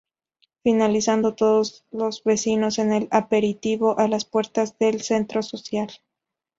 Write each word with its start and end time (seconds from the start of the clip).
Finalizando 0.63 1.35
todos 1.35 1.85
los 1.91 2.23
vecinos 2.23 2.79
en 2.79 2.91
el 2.91 3.07
aperitivo 3.11 3.99
a 3.99 4.07
las 4.07 4.25
puertas 4.25 4.75
del 4.79 5.01
centro 5.03 5.43
social. 5.43 5.89